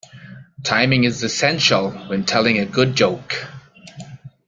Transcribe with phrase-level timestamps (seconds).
[0.63, 3.45] Timing is essential when telling a good joke.